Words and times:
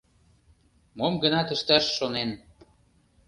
Мом-гынат 0.97 1.47
ышташ 1.55 1.85
шонен 1.97 2.29